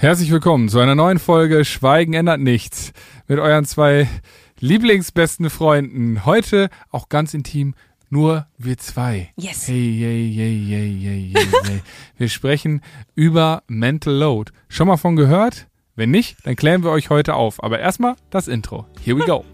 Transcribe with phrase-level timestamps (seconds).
[0.00, 2.94] Herzlich willkommen zu einer neuen Folge Schweigen ändert nichts
[3.28, 4.08] mit euren zwei
[4.58, 6.24] Lieblingsbesten Freunden.
[6.24, 7.74] Heute auch ganz intim
[8.08, 9.28] nur wir zwei.
[9.36, 9.68] Yes.
[9.68, 11.80] Hey, hey, hey, hey, hey, hey, hey.
[12.16, 12.80] Wir sprechen
[13.14, 14.52] über Mental Load.
[14.70, 15.66] Schon mal von gehört?
[15.96, 17.62] Wenn nicht, dann klären wir euch heute auf.
[17.62, 18.86] Aber erstmal das Intro.
[19.04, 19.44] Here we go.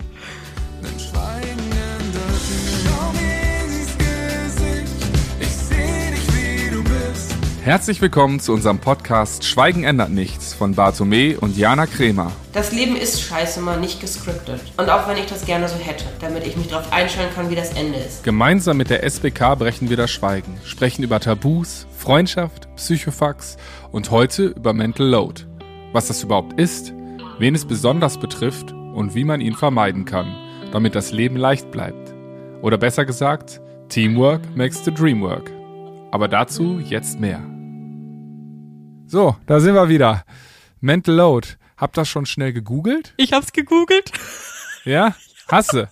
[7.67, 12.31] Herzlich willkommen zu unserem Podcast Schweigen ändert nichts von Bartome und Jana Kremer.
[12.53, 14.61] Das Leben ist scheiße mal nicht gescriptet.
[14.77, 17.57] Und auch wenn ich das gerne so hätte, damit ich mich darauf einstellen kann, wie
[17.57, 18.23] das Ende ist.
[18.23, 23.57] Gemeinsam mit der SBK brechen wir das Schweigen, sprechen über Tabus, Freundschaft, Psychofax
[23.91, 25.43] und heute über Mental Load.
[25.93, 26.95] Was das überhaupt ist,
[27.41, 30.33] wen es besonders betrifft und wie man ihn vermeiden kann,
[30.71, 32.15] damit das Leben leicht bleibt.
[32.63, 35.51] Oder besser gesagt, Teamwork makes the dream work.
[36.13, 37.43] Aber dazu jetzt mehr.
[39.09, 40.25] So, da sind wir wieder.
[40.81, 41.49] Mental Load.
[41.77, 43.15] Habt das schon schnell gegoogelt?
[43.17, 44.11] Ich hab's gegoogelt.
[44.85, 45.17] Ja?
[45.51, 45.89] Hasse.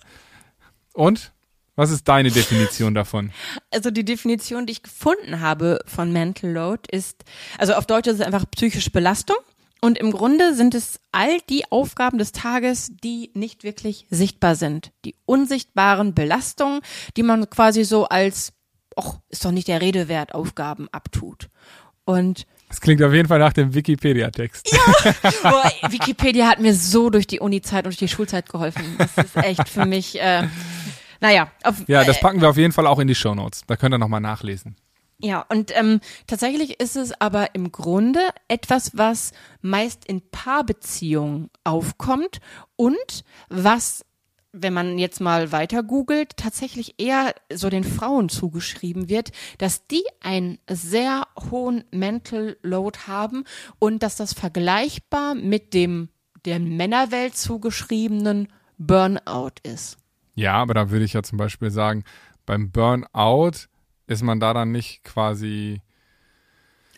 [0.93, 1.33] Und?
[1.75, 3.33] Was ist deine Definition davon?
[3.71, 7.25] Also die Definition, die ich gefunden habe von Mental Load ist,
[7.57, 9.35] also auf Deutsch ist es einfach psychische Belastung.
[9.81, 14.93] Und im Grunde sind es all die Aufgaben des Tages, die nicht wirklich sichtbar sind.
[15.03, 16.79] Die unsichtbaren Belastungen,
[17.17, 18.53] die man quasi so als,
[18.95, 21.49] ach, ist doch nicht der Rede wert, Aufgaben abtut.
[22.05, 22.45] Und
[22.75, 24.69] Das klingt auf jeden Fall nach dem Wikipedia-Text.
[25.43, 28.97] boah, Wikipedia hat mir so durch die Uni-Zeit und durch die Schulzeit geholfen.
[28.97, 30.45] Das ist echt für mich, äh,
[31.21, 33.61] naja, auf, Ja, das packen wir auf jeden Fall auch in die Shownotes.
[33.65, 34.75] Da könnt ihr nochmal nachlesen.
[35.19, 39.31] Ja, und ähm, tatsächlich ist es aber im Grunde etwas, was
[39.61, 42.39] meist in Paarbeziehungen aufkommt
[42.75, 44.03] und was,
[44.57, 50.03] wenn man jetzt mal weiter googelt, tatsächlich eher so den Frauen zugeschrieben wird, dass die
[50.21, 53.43] einen sehr hohen Mental Load haben
[53.79, 56.09] und dass das vergleichbar mit dem
[56.45, 58.47] der Männerwelt zugeschriebenen
[58.77, 59.97] Burnout ist.
[60.35, 62.03] Ja, aber da würde ich ja zum Beispiel sagen,
[62.45, 63.67] beim Burnout
[64.07, 65.81] ist man da dann nicht quasi,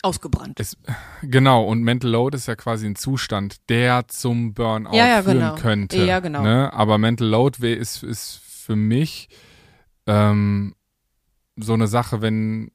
[0.04, 0.60] Ausgebrannt.
[0.60, 0.78] ist,
[1.22, 5.40] genau, und Mental Load ist ja quasi ein Zustand, der zum Burnout Ja, ja, führen
[5.40, 5.56] genau.
[5.56, 6.04] könnte.
[6.06, 6.42] Ja, genau.
[6.44, 6.72] Ne?
[6.74, 9.30] Aber Mental Load ist, ist für mich
[10.06, 10.76] ähm,
[11.56, 12.72] so eine Sache, wenn,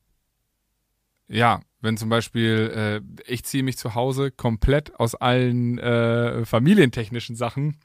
[1.28, 7.36] ja, wenn zum Beispiel äh, ich ziehe mich zu Hause komplett aus allen äh, familientechnischen
[7.36, 7.76] Sachen.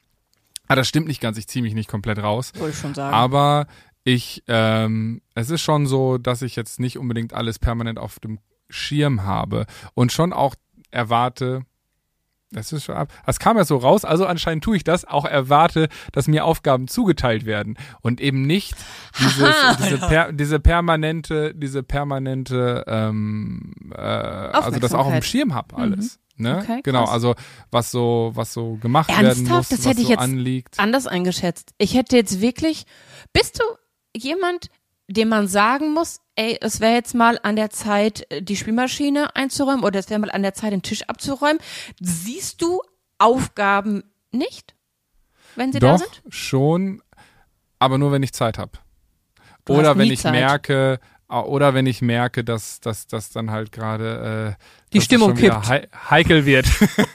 [0.68, 2.52] Ah, das stimmt nicht ganz, ich ziehe mich nicht komplett raus.
[2.58, 3.16] Wollte ich schon sagen.
[3.16, 3.68] Aber
[4.04, 8.40] ich, ähm, es ist schon so, dass ich jetzt nicht unbedingt alles permanent auf dem
[8.70, 10.56] Schirm habe und schon auch
[10.92, 11.62] erwarte,
[12.52, 15.26] das ist schon ab, das kam ja so raus, also anscheinend tue ich das, auch
[15.26, 18.76] erwarte, dass mir Aufgaben zugeteilt werden und eben nicht
[19.20, 25.26] dieses, diese, per, diese permanente, diese permanente, ähm, äh, also das auch Aufmerksamkeit.
[25.26, 26.20] Schirm hab alles.
[26.40, 26.60] Ne?
[26.62, 27.14] Okay, genau, krass.
[27.14, 27.36] also
[27.72, 29.50] was so, was so gemacht werden Ernsthaft?
[29.50, 30.80] muss, Das was hätte ich so jetzt anliegt.
[30.80, 31.74] anders eingeschätzt.
[31.80, 32.86] Ich hätte jetzt wirklich,
[33.34, 33.64] bist du
[34.16, 34.70] jemand,
[35.08, 39.36] dem man sagen muss, ey, es wäre jetzt mal an der Zeit, äh, die Spülmaschine
[39.36, 41.60] einzuräumen oder es wäre mal an der Zeit, den Tisch abzuräumen.
[42.00, 42.82] Siehst du
[43.18, 44.76] Aufgaben nicht,
[45.56, 46.22] wenn sie da Doch, sind?
[46.30, 47.02] schon,
[47.80, 48.72] aber nur wenn ich Zeit habe.
[49.68, 50.32] Oder wenn ich Zeit.
[50.32, 55.68] merke, oder wenn ich merke, dass dass dass dann halt gerade äh, Die Stimmung kippt.
[55.68, 56.68] hei heikel wird.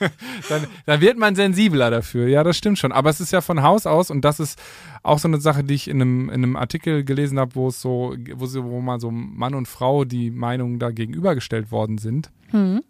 [0.49, 2.29] dann, dann wird man sensibler dafür.
[2.29, 2.93] Ja, das stimmt schon.
[2.93, 4.61] Aber es ist ja von Haus aus und das ist
[5.03, 7.81] auch so eine Sache, die ich in einem, in einem Artikel gelesen habe, wo es
[7.81, 12.31] so, wo, so, wo mal so Mann und Frau die Meinungen da gegenübergestellt worden sind.
[12.51, 12.83] Hm.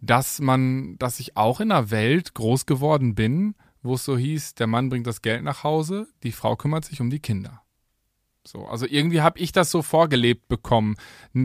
[0.00, 4.54] Dass man, dass ich auch in einer Welt groß geworden bin, wo es so hieß,
[4.54, 7.62] der Mann bringt das Geld nach Hause, die Frau kümmert sich um die Kinder.
[8.46, 10.96] So, also irgendwie habe ich das so vorgelebt bekommen.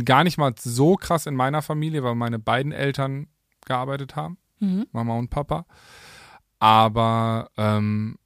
[0.06, 3.28] Gar nicht mal so krass in meiner Familie, weil meine beiden Eltern
[3.66, 4.86] gearbeitet haben, Mhm.
[4.92, 5.66] Mama und Papa.
[6.60, 8.18] Aber ähm,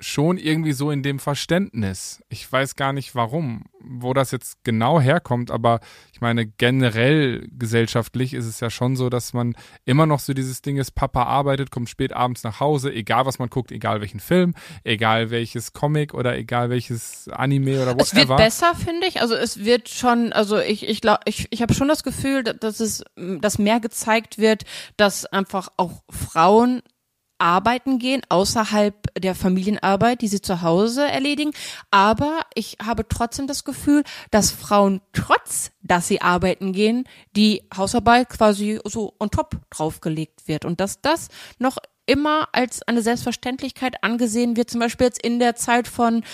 [0.00, 2.22] schon irgendwie so in dem Verständnis.
[2.28, 5.80] Ich weiß gar nicht warum, wo das jetzt genau herkommt, aber
[6.12, 10.62] ich meine, generell gesellschaftlich ist es ja schon so, dass man immer noch so dieses
[10.62, 14.20] Ding ist, Papa arbeitet, kommt spät abends nach Hause, egal was man guckt, egal welchen
[14.20, 14.54] Film,
[14.84, 18.36] egal welches Comic oder egal welches Anime oder Es wird whatever.
[18.36, 19.20] besser, finde ich.
[19.20, 22.52] Also es wird schon, also ich, ich glaube, ich, ich habe schon das Gefühl, da-
[22.54, 24.64] dass es, dass mehr gezeigt wird,
[24.96, 26.82] dass einfach auch Frauen
[27.40, 31.52] arbeiten gehen außerhalb der Familienarbeit, die sie zu Hause erledigen.
[31.90, 37.04] Aber ich habe trotzdem das Gefühl, dass Frauen trotz, dass sie arbeiten gehen,
[37.36, 41.28] die Hausarbeit quasi so on top draufgelegt wird und dass das
[41.58, 46.24] noch immer als eine Selbstverständlichkeit angesehen wird, zum Beispiel jetzt in der Zeit von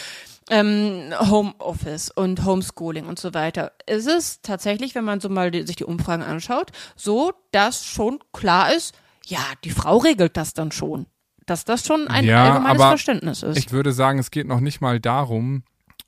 [0.49, 5.67] ähm, Homeoffice und Homeschooling und so weiter, ist es tatsächlich, wenn man so mal die,
[5.67, 8.94] sich die Umfragen anschaut, so, dass schon klar ist,
[9.26, 11.06] ja, die Frau regelt das dann schon.
[11.46, 13.56] Dass das schon ein Ja, allgemeines Verständnis ist.
[13.56, 15.62] Ich würde sagen, es geht noch nicht mal darum,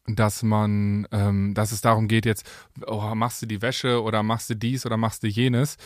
[0.06, 2.48] dass man, ähm, dass es darum geht jetzt,
[2.86, 5.76] oh, machst du die Wäsche oder machst du dies oder machst du jenes.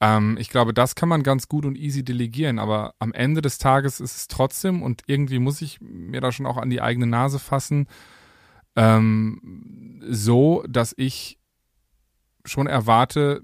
[0.00, 3.58] Ähm, ich glaube, das kann man ganz gut und easy delegieren, aber am Ende des
[3.58, 7.06] Tages ist es trotzdem und irgendwie muss ich mir da schon auch an die eigene
[7.06, 7.88] Nase fassen,
[8.76, 11.38] ähm, so, dass ich
[12.44, 13.42] schon erwarte,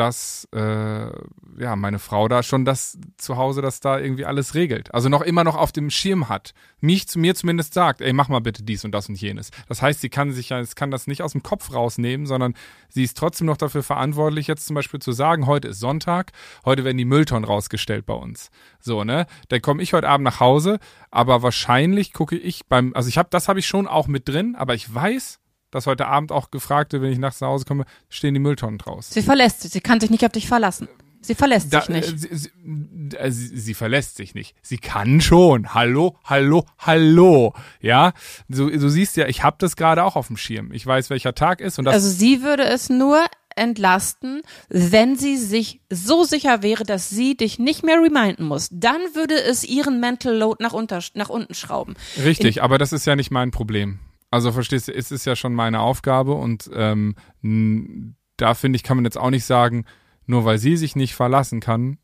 [0.00, 1.10] dass äh,
[1.58, 4.94] ja meine Frau da schon das zu Hause, das da irgendwie alles regelt.
[4.94, 6.54] Also noch immer noch auf dem Schirm hat.
[6.80, 9.50] Mich zu mir zumindest sagt, ey, mach mal bitte dies und das und jenes.
[9.68, 12.54] Das heißt, sie kann sich ja, kann das nicht aus dem Kopf rausnehmen, sondern
[12.88, 16.32] sie ist trotzdem noch dafür verantwortlich, jetzt zum Beispiel zu sagen, heute ist Sonntag,
[16.64, 18.50] heute werden die Mülltonnen rausgestellt bei uns.
[18.80, 19.26] So, ne?
[19.50, 20.78] Dann komme ich heute Abend nach Hause,
[21.10, 24.56] aber wahrscheinlich gucke ich beim, also ich habe, das habe ich schon auch mit drin,
[24.56, 25.40] aber ich weiß,
[25.70, 28.78] dass heute Abend auch gefragt wird, wenn ich nachts nach Hause komme, stehen die Mülltonnen
[28.78, 29.12] draußen.
[29.12, 30.88] sie verlässt sich, sie kann sich nicht auf dich verlassen.
[31.22, 32.08] Sie verlässt Da, sich nicht.
[32.12, 34.56] äh, sie, sie, äh, sie, sie verlässt sich nicht.
[34.62, 35.74] Sie kann schon.
[35.74, 37.52] Hallo, hallo, hallo.
[37.82, 38.14] Ja,
[38.48, 40.72] du, du siehst ja, ich habe das gerade auch auf dem Schirm.
[40.72, 43.22] Ich weiß, welcher Tag ist und das Also sie würde es nur
[43.54, 44.40] entlasten,
[44.70, 48.68] wenn sie sich so sicher wäre, dass sie dich nicht mehr reminden muss.
[48.72, 51.96] Dann würde es ihren Mental Load nach, unter, nach unten schrauben.
[52.24, 53.98] richtig, aber das ist ja nicht mein Problem.
[54.30, 57.14] Also verstehst du, es ist ja schon meine Aufgabe und ähm,
[58.36, 59.84] da finde ich, kann man jetzt auch nicht sagen,
[60.26, 61.98] nur weil sie sich nicht verlassen kann,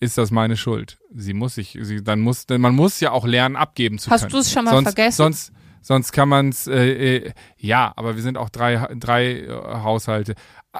[0.00, 0.98] ist das meine Schuld.
[1.14, 4.22] Sie muss sich, sie, dann muss, denn man muss ja auch lernen, abgeben zu Hast
[4.22, 4.32] können.
[4.32, 5.16] du es schon mal sonst, vergessen?
[5.16, 5.52] Sonst,
[5.82, 10.34] sonst kann man es, äh, äh, ja, aber wir sind auch drei, drei äh, Haushalte.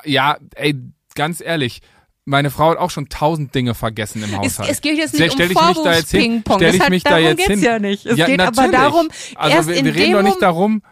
[0.04, 0.75] Ja, ey,
[1.14, 1.82] ganz ehrlich,
[2.31, 4.71] meine Frau hat auch schon tausend Dinge vergessen im Es, Haushalt.
[4.71, 6.43] es geht jetzt nicht stell um ich mich da jetzt hin?
[6.44, 6.56] Vorwurfsping-Pong.
[6.59, 7.62] Stell ich mich da darum jetzt geht's hin?
[7.62, 8.06] ja nicht.
[8.06, 8.81] Es Ja, geht aber natürlich.
[8.81, 10.82] darum, Also erst wir, in wir reden dem doch nicht darum,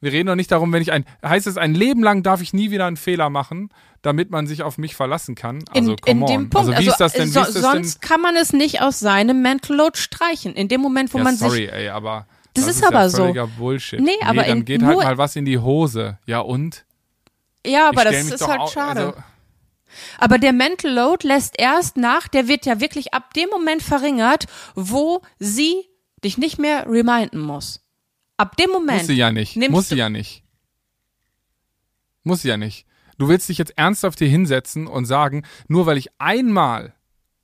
[0.00, 2.52] wir reden doch nicht darum, wenn ich ein, heißt es, ein Leben lang darf ich
[2.52, 3.70] nie wieder einen Fehler machen,
[4.02, 5.64] damit man sich auf mich verlassen kann.
[5.74, 6.28] Also, in, in on.
[6.28, 6.68] dem Punkt.
[6.68, 9.76] also, wie ist das denn, so, ist sonst kann man es nicht aus seinem Mental
[9.76, 10.54] Load streichen.
[10.54, 11.24] In dem Moment, wo denn?
[11.24, 11.72] man Ja, sorry, sich.
[11.72, 13.16] ey, aber Das das ist ja aber so.
[13.24, 14.00] völliger Bullshit.
[14.00, 16.18] Nee, aber dann in- geht halt mal was in die Hose.
[16.26, 16.84] Ja, und?
[17.66, 19.00] Ja, aber das ist halt au- schade.
[19.06, 19.14] Also,
[20.18, 24.46] Aber der Mental Load lässt erst nach, der wird ja wirklich ab dem Moment verringert,
[24.74, 25.84] wo sie
[26.24, 27.82] dich nicht mehr reminden muss.
[28.36, 28.98] Ab dem Moment.
[28.98, 29.56] muss sie ja nicht.
[29.56, 30.42] Muss sie ja nicht.
[32.22, 32.86] Muss sie ja nicht.
[33.18, 36.94] Du willst dich jetzt ernsthaft hier hinsetzen und sagen, nur weil ich einmal,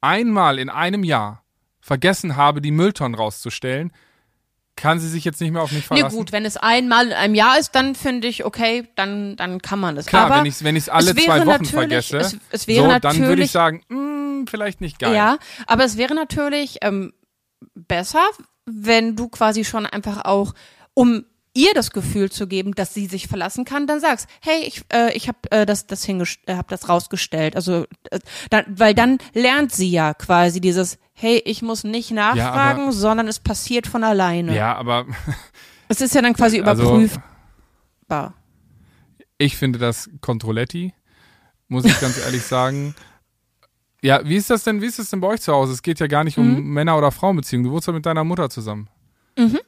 [0.00, 1.44] einmal in einem Jahr
[1.80, 3.92] vergessen habe, die Mülltonnen rauszustellen,
[4.76, 6.16] kann sie sich jetzt nicht mehr auf mich Nee, verlassen.
[6.16, 9.78] gut, wenn es einmal in einem Jahr ist, dann finde ich, okay, dann, dann kann
[9.78, 10.06] man das.
[10.06, 12.92] Klar, Aber wenn ich es wenn ich's alle es zwei Wochen vergesse, es- es wäre
[12.94, 15.14] so, dann würde ich sagen, mh, vielleicht nicht geil.
[15.14, 17.12] Ja, aber es wäre natürlich ähm,
[17.74, 18.22] besser,
[18.64, 20.54] wenn du quasi schon einfach auch,
[20.94, 24.82] um ihr das Gefühl zu geben, dass sie sich verlassen kann, dann sagst, hey, ich,
[24.92, 27.56] äh, ich habe äh, das, das hingest äh, hab das rausgestellt.
[27.56, 28.18] Also, äh,
[28.50, 33.38] dann, weil dann lernt sie ja quasi dieses, hey, ich muss nicht nachfragen, sondern es
[33.38, 34.56] passiert von alleine.
[34.56, 35.06] Ja, aber
[35.92, 38.32] Es ist ja dann quasi also, überprüfbar.
[39.36, 40.94] ich finde das Controletti,
[41.68, 42.94] muss ich ganz ehrlich sagen.
[44.00, 45.74] Ja, wie ist das denn, wie ist das denn bei euch zu Hause?
[45.74, 47.66] Es geht ja gar nicht um Männer- oder Frauenbeziehungen.
[47.66, 48.88] Du wohnst ja mit deiner Mutter zusammen.
[49.38, 49.60] Mhm.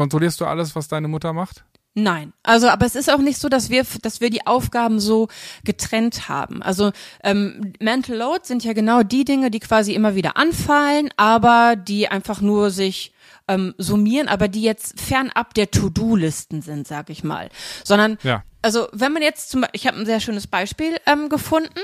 [0.00, 1.62] Kontrollierst du alles, was deine Mutter macht?
[1.92, 5.28] Nein, also aber es ist auch nicht so, dass wir, dass wir die Aufgaben so
[5.62, 6.62] getrennt haben.
[6.62, 6.92] Also
[7.22, 12.08] ähm, Mental Load sind ja genau die Dinge, die quasi immer wieder anfallen, aber die
[12.08, 13.12] einfach nur sich
[13.46, 17.50] ähm, summieren, aber die jetzt fernab der To-Do-Listen sind, sag ich mal.
[17.84, 18.42] Sondern, Ja.
[18.62, 21.80] also wenn man jetzt zum Beispiel, ich habe ein sehr schönes Beispiel ähm, gefunden.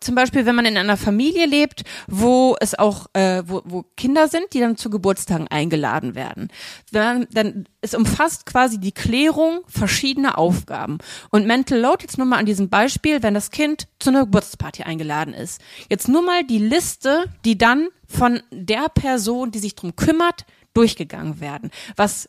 [0.00, 4.28] Zum Beispiel, wenn man in einer Familie lebt, wo es auch, äh, wo, wo Kinder
[4.28, 6.48] sind, die dann zu Geburtstagen eingeladen werden.
[6.90, 10.98] Dann, dann es umfasst quasi die Klärung verschiedener Aufgaben.
[11.30, 14.84] Und Mental Load jetzt nur mal an diesem Beispiel, wenn das Kind zu einer Geburtstagsparty
[14.84, 15.60] eingeladen ist.
[15.88, 21.40] Jetzt nur mal die Liste, die dann von der Person, die sich drum kümmert, durchgegangen
[21.40, 21.70] werden.
[21.96, 22.28] Was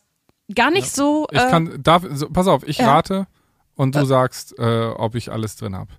[0.54, 1.28] gar nicht so.
[1.32, 2.92] Ich äh, kann, darf, so, pass auf, ich ja.
[2.92, 3.28] rate
[3.76, 5.92] und du sagst, äh, ob ich alles drin habe.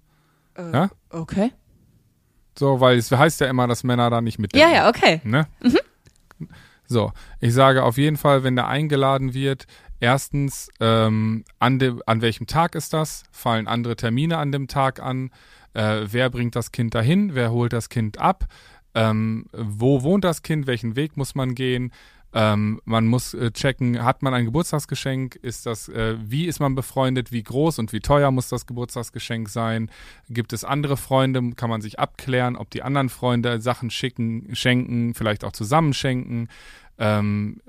[0.73, 0.91] ja?
[1.11, 1.53] Okay.
[2.59, 4.75] So, weil es heißt ja immer, dass Männer da nicht Ja, mitdenken.
[4.75, 5.21] ja, okay.
[5.25, 5.47] Ne?
[6.87, 9.67] So, ich sage auf jeden Fall, wenn der eingeladen wird,
[10.01, 13.25] erstens, ähm, an, de, an welchem Tag ist das?
[13.31, 15.31] Fallen andere Termine an dem Tag an?
[15.75, 17.35] Äh, wer bringt das Kind dahin?
[17.35, 18.45] Wer holt das Kind ab?
[18.95, 20.67] Ähm, wo wohnt das Kind?
[20.67, 21.93] Welchen Weg muss man gehen?
[22.35, 25.37] Ähm, man muss äh, checken, hat man ein Geburtstagsgeschenk?
[25.37, 27.31] Ist das, äh, wie ist man befreundet?
[27.31, 29.91] Wie groß und wie teuer muss das Geburtstagsgeschenk sein?
[30.31, 31.53] Gibt es andere Freunde?
[31.57, 36.49] Kann man sich abklären, ob die anderen Freunde Sachen schicken, schenken, vielleicht auch zusammen schenken?
[36.99, 37.61] Ähm,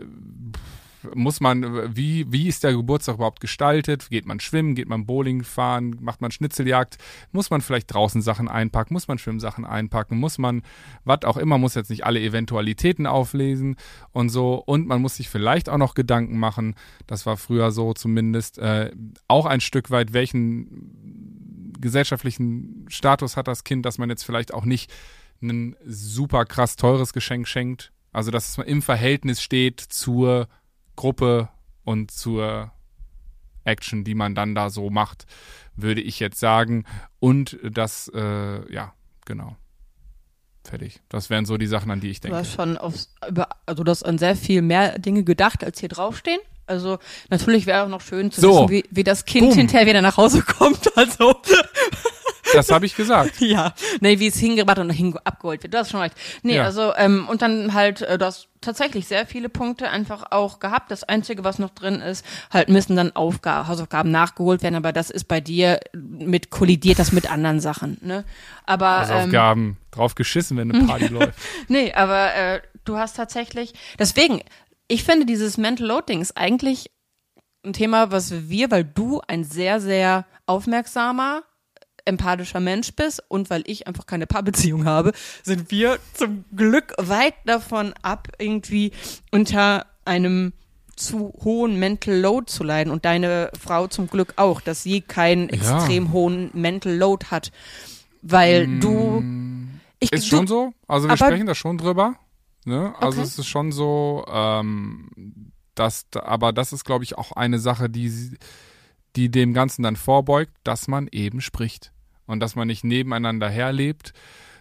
[1.13, 4.09] muss man, wie, wie ist der Geburtstag überhaupt gestaltet?
[4.09, 4.75] Geht man schwimmen?
[4.75, 5.97] Geht man Bowling fahren?
[6.01, 6.97] Macht man Schnitzeljagd?
[7.31, 8.93] Muss man vielleicht draußen Sachen einpacken?
[8.93, 10.17] Muss man Schwimmsachen einpacken?
[10.17, 10.61] Muss man,
[11.03, 13.75] was auch immer, muss jetzt nicht alle Eventualitäten auflesen
[14.11, 14.55] und so.
[14.55, 16.75] Und man muss sich vielleicht auch noch Gedanken machen,
[17.07, 18.91] das war früher so zumindest, äh,
[19.27, 24.65] auch ein Stück weit, welchen gesellschaftlichen Status hat das Kind, dass man jetzt vielleicht auch
[24.65, 24.91] nicht
[25.41, 27.91] ein super krass teures Geschenk schenkt.
[28.11, 30.47] Also, dass es im Verhältnis steht zur
[30.95, 31.49] Gruppe
[31.83, 32.71] und zur
[33.63, 35.25] Action, die man dann da so macht,
[35.75, 36.85] würde ich jetzt sagen.
[37.19, 38.93] Und das, äh, ja,
[39.25, 39.55] genau.
[40.65, 41.01] Fertig.
[41.09, 42.37] Das wären so die Sachen, an die ich Du denke.
[42.37, 45.89] hast schon aufs, über, also du hast an sehr viel mehr Dinge gedacht, als hier
[45.89, 46.39] draufstehen.
[46.65, 48.49] Also natürlich wäre auch noch schön zu So.
[48.55, 49.57] wissen, wie, wie das Kind Boom.
[49.57, 50.95] hinterher wieder nach Hause kommt.
[50.97, 51.35] Also
[52.53, 53.33] Das habe ich gesagt.
[53.41, 55.73] ja, nee, wie es hingebracht und hin abgeholt wird.
[55.73, 56.15] Du hast schon recht.
[56.43, 56.63] Nee, Ja.
[56.63, 60.89] also ähm, und dann halt, äh, du hast tatsächlich sehr viele Punkte einfach auch gehabt.
[60.91, 65.09] Das Einzige, was noch drin ist, halt müssen dann Aufgaben, Hausaufgaben nachgeholt werden, aber das
[65.09, 67.97] ist bei dir mit kollidiert das mit anderen Sachen.
[68.01, 68.23] Ne?
[68.65, 71.37] Aber ähm, Hausaufgaben drauf geschissen, wenn eine Party läuft.
[71.67, 74.41] Nee, aber äh, du hast tatsächlich, deswegen,
[74.87, 76.89] ich finde dieses Mental Loading ist eigentlich
[77.65, 81.43] ein Thema, was wir, weil du ein sehr, sehr aufmerksamer,
[82.05, 87.35] empathischer Mensch bist und weil ich einfach keine Paarbeziehung habe, sind wir zum Glück weit
[87.45, 88.91] davon ab, irgendwie
[89.31, 90.53] unter einem
[90.95, 95.49] zu hohen Mental Load zu leiden und deine Frau zum Glück auch, dass sie keinen
[95.49, 97.51] extrem hohen Mental Load hat,
[98.21, 99.23] weil du
[100.03, 100.73] ich, Ist du, schon so.
[100.87, 102.15] Also wir sprechen da schon drüber.
[102.65, 102.93] Ne?
[102.99, 103.27] Also Okay.
[103.27, 105.09] es ist schon so, ähm,
[105.75, 108.37] dass, aber das ist, glaube ich, auch eine Sache, die,
[109.15, 111.92] die dem Ganzen dann vorbeugt, dass man eben spricht.
[112.25, 114.13] Und dass man nicht nebeneinander herlebt,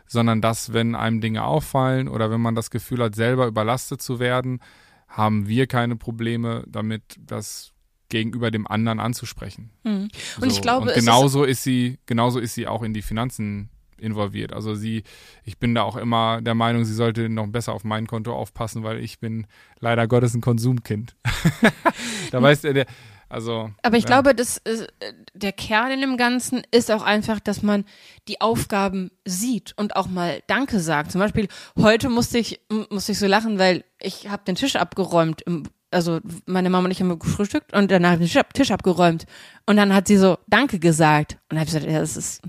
[0.06, 4.18] sondern dass, wenn einem Dinge auffallen oder wenn man das Gefühl hat, selber überlastet zu
[4.18, 4.60] werden,
[5.08, 7.72] haben wir keine Probleme damit, das
[8.08, 9.70] gegenüber dem anderen anzusprechen.
[9.84, 10.08] Mhm.
[10.40, 12.92] Und ich So, glaube, und es ist- genauso ist, sie, genauso ist sie auch in
[12.92, 14.52] die Finanzen involviert.
[14.52, 15.04] Also sie,
[15.44, 18.82] ich bin da auch immer der Meinung, sie sollte noch besser auf mein Konto aufpassen,
[18.82, 19.46] weil ich bin
[19.78, 21.14] leider Gottes ein Konsumkind.
[22.32, 22.86] da weißt du, der,
[23.32, 23.70] also.
[23.82, 24.08] Aber ich ja.
[24.08, 27.84] glaube, das ist, äh, der Kern in dem Ganzen ist auch einfach, dass man
[28.28, 31.12] die Aufgaben sieht und auch mal Danke sagt.
[31.12, 31.48] Zum Beispiel
[31.78, 32.60] heute musste ich
[32.90, 35.42] musste ich so lachen, weil ich habe den Tisch abgeräumt.
[35.42, 39.26] Im, also meine Mama und ich haben gefrühstückt und danach den Tisch, ab- Tisch abgeräumt
[39.66, 42.42] und dann hat sie so Danke gesagt und dann habe ich gesagt, ja, das ist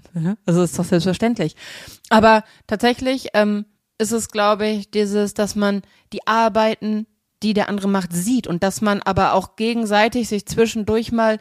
[0.45, 1.55] also das ist doch selbstverständlich.
[2.09, 3.65] Aber tatsächlich ähm,
[3.97, 5.81] ist es, glaube ich, dieses, dass man
[6.13, 7.05] die Arbeiten,
[7.43, 11.39] die der andere macht, sieht und dass man aber auch gegenseitig sich zwischendurch mal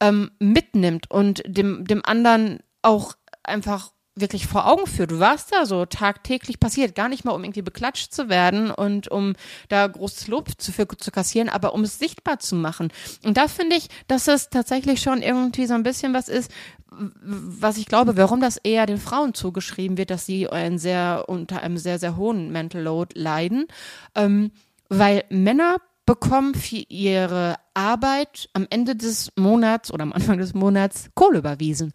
[0.00, 5.18] ähm, mitnimmt und dem, dem anderen auch einfach wirklich vor Augen führt.
[5.18, 9.34] Warst da so tagtäglich passiert, gar nicht mal um irgendwie beklatscht zu werden und um
[9.68, 12.92] da großes Lob zu, für, zu kassieren, aber um es sichtbar zu machen.
[13.24, 16.50] Und da finde ich, dass es tatsächlich schon irgendwie so ein bisschen was ist,
[16.96, 21.60] was ich glaube, warum das eher den Frauen zugeschrieben wird, dass sie ein sehr unter
[21.60, 23.66] einem sehr, sehr hohen Mental Load leiden.
[24.14, 24.52] Ähm,
[24.98, 31.08] weil Männer bekommen für ihre Arbeit am Ende des Monats oder am Anfang des Monats
[31.14, 31.92] Kohle überwiesen.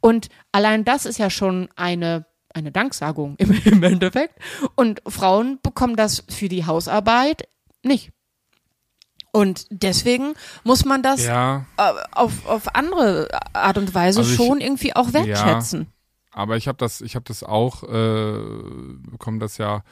[0.00, 4.34] Und allein das ist ja schon eine, eine Danksagung im, im Endeffekt.
[4.76, 7.48] Und Frauen bekommen das für die Hausarbeit
[7.82, 8.12] nicht.
[9.32, 14.36] Und deswegen muss man das Ja, äh, auf, auf andere Art und Weise Also ich-
[14.36, 15.86] schon irgendwie auch wertschätzen.
[16.32, 18.38] aber ich habe das, ich habe das auch, äh,
[19.10, 19.82] bekomme das ja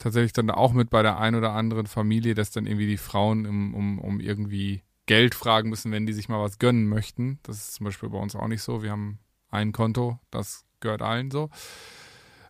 [0.00, 3.44] tatsächlich dann auch mit bei der ein oder anderen Familie, dass dann irgendwie die Frauen
[3.44, 7.38] im, um, um irgendwie Geld fragen müssen, wenn die sich mal was gönnen möchten.
[7.42, 8.82] Das ist zum Beispiel bei uns auch nicht so.
[8.82, 9.18] Wir haben
[9.50, 11.50] ein Konto, das gehört allen so.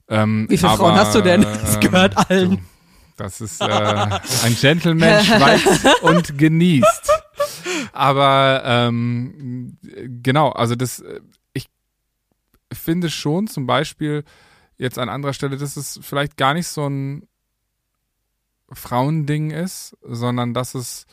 [0.09, 1.43] Ähm, Wie viele aber, Frauen hast du denn?
[1.43, 2.51] Das ähm, gehört allen.
[2.51, 2.59] Du,
[3.17, 7.11] das ist äh, ein Gentleman schweigt und genießt.
[7.93, 9.79] Aber ähm,
[10.23, 11.21] genau, also das, äh,
[11.53, 11.67] ich
[12.73, 14.25] finde schon zum Beispiel
[14.79, 17.27] jetzt an anderer Stelle, dass es vielleicht gar nicht so ein
[18.73, 21.07] Frauending ist, sondern dass es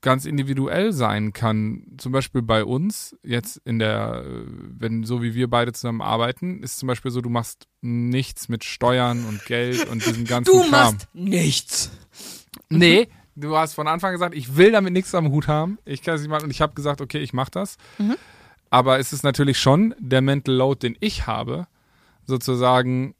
[0.00, 1.86] ganz individuell sein kann.
[1.96, 6.62] Zum Beispiel bei uns jetzt in der, äh, wenn so wie wir beide zusammen arbeiten,
[6.62, 10.60] ist zum Beispiel so, du machst nichts mit Steuern und Geld und diesem ganzen Du
[10.60, 10.70] Kram.
[10.70, 11.90] machst nichts.
[12.68, 15.78] Nee, du hast von Anfang gesagt, ich will damit nichts am Hut haben.
[15.86, 17.76] Ich kann es nicht machen und ich habe gesagt, okay, ich mache das.
[18.68, 21.66] Aber es ist natürlich schon der Mental Load, den ich habe,
[22.26, 23.14] sozusagen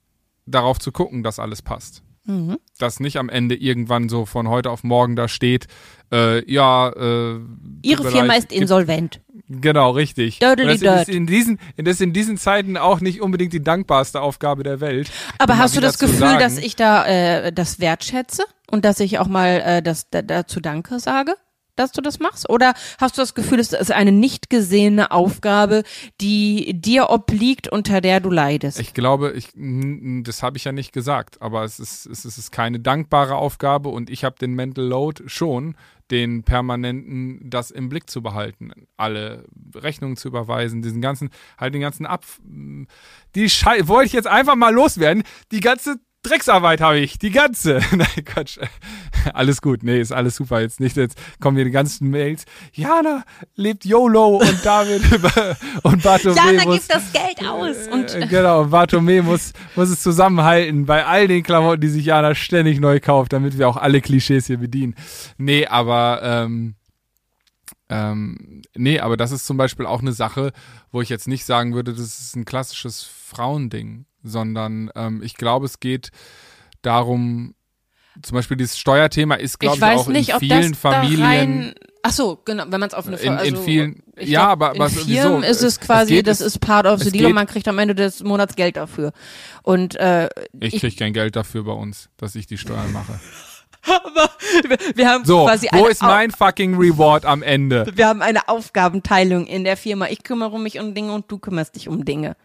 [0.44, 2.02] darauf zu gucken, dass alles passt.
[2.26, 2.58] Mhm.
[2.78, 5.66] Dass nicht am Ende irgendwann so von heute auf morgen da steht,
[6.12, 7.40] äh, ja, äh,
[7.82, 9.20] Ihre Firma ist insolvent.
[9.48, 10.38] Genau, richtig.
[10.38, 14.62] Das ist in diesen, das ist in diesen Zeiten auch nicht unbedingt die dankbarste Aufgabe
[14.62, 15.10] der Welt.
[15.38, 19.18] Aber hast du das Gefühl, sagen, dass ich da äh, das wertschätze und dass ich
[19.18, 21.34] auch mal äh, das da, dazu Danke sage,
[21.76, 22.48] dass du das machst?
[22.48, 25.82] Oder hast du das Gefühl, es ist eine nicht gesehene Aufgabe,
[26.20, 28.80] die dir obliegt, unter der du leidest?
[28.80, 32.80] Ich glaube, ich, das habe ich ja nicht gesagt, aber es ist, es ist keine
[32.80, 35.76] dankbare Aufgabe und ich habe den Mental Load schon,
[36.10, 41.80] den permanenten, das im Blick zu behalten, alle Rechnungen zu überweisen, diesen ganzen, halt den
[41.80, 42.24] ganzen Ab,
[43.34, 47.80] die Schei, wollte ich jetzt einfach mal loswerden, die ganze Drecksarbeit habe ich, die ganze.
[47.92, 48.58] Nein, Quatsch.
[49.32, 50.60] Alles gut, nee, ist alles super.
[50.60, 52.44] Jetzt nicht, jetzt kommen hier die ganzen Mails.
[52.72, 55.02] Jana lebt YOLO und David
[55.82, 60.02] und Bartolome Jana gibt das Geld aus und äh, genau, und Bartome muss, muss es
[60.02, 64.00] zusammenhalten bei all den Klamotten, die sich Jana ständig neu kauft, damit wir auch alle
[64.00, 64.94] Klischees hier bedienen.
[65.38, 66.74] Nee, aber ähm,
[67.88, 70.52] ähm, nee, aber das ist zum Beispiel auch eine Sache,
[70.90, 75.66] wo ich jetzt nicht sagen würde, das ist ein klassisches Frauending, sondern ähm, ich glaube,
[75.66, 76.10] es geht
[76.82, 77.54] darum,
[78.22, 81.74] zum Beispiel dieses Steuerthema ist, glaube ich ich, auch nicht, in vielen Familien.
[82.02, 84.50] Ach so, genau, wenn man es auf eine in, also, in vielen, ich ja, glaub,
[84.50, 85.50] aber, aber in Firmen wieso?
[85.50, 88.22] ist es quasi, das ist part of the deal und man kriegt am Ende des
[88.22, 89.12] Monats Geld dafür.
[89.62, 90.28] Und äh,
[90.60, 93.18] Ich krieg kein Geld dafür bei uns, dass ich die Steuern mache.
[94.94, 97.86] wir haben So, quasi wo ist mein fucking Reward am Ende?
[97.94, 100.08] Wir haben eine Aufgabenteilung in der Firma.
[100.08, 102.36] Ich kümmere mich um Dinge und du kümmerst dich um Dinge.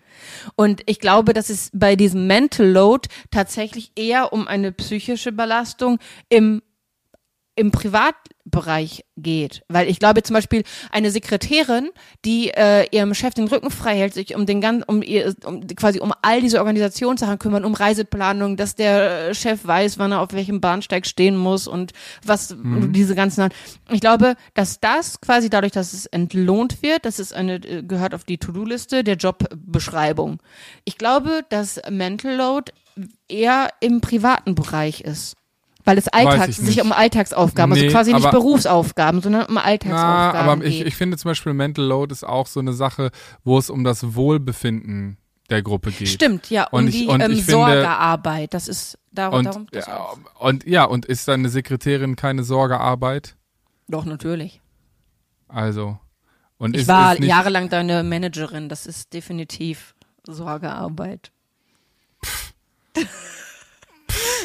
[0.55, 5.99] Und ich glaube, dass es bei diesem Mental Load tatsächlich eher um eine psychische Belastung
[6.29, 6.61] im
[7.55, 7.71] im
[8.49, 9.63] Privatbereich geht.
[9.67, 11.89] Weil ich glaube zum Beispiel eine Sekretärin,
[12.25, 15.65] die äh, ihrem Chef den Rücken frei hält, sich um den ganzen, um ihr, um
[15.67, 20.21] quasi um all diese Organisationssachen kümmern, um Reiseplanung, dass der äh, Chef weiß, wann er
[20.21, 21.93] auf welchem Bahnsteig stehen muss und
[22.25, 23.49] was diese ganzen.
[23.91, 28.13] Ich glaube, dass das quasi dadurch, dass es entlohnt wird, das ist eine äh, gehört
[28.13, 30.39] auf die To-Do-Liste der Jobbeschreibung.
[30.85, 32.71] Ich glaube, dass Mental Load
[33.27, 35.38] eher im privaten Bereich ist.
[35.89, 36.81] Weil es Alltags, ich sich nicht.
[36.85, 40.95] um Alltagsaufgaben, Nee, also quasi nicht aber- Berufsaufgaben, sondern um Na, Alltagsaufgaben aber ich, ich
[40.95, 43.09] finde zum Beispiel Mental Load ist auch so eine Sache,
[43.43, 45.17] wo es um das Wohlbefinden
[45.49, 46.09] der Gruppe geht.
[46.09, 49.61] Stimmt, ja, um Und ich- die und ähm, ich finde- Sorgearbeit, das ist darum, darum
[49.63, 50.17] Und, das ja, auch.
[50.39, 53.35] und ja, und ist dann eine Sekretärin keine Sorgearbeit?
[53.87, 54.61] Doch, natürlich.
[55.47, 55.97] Also.
[56.59, 59.95] Und Ich ist, war ist nicht, jahrelang deine Managerin, das ist definitiv
[60.27, 61.31] Sorgearbeit.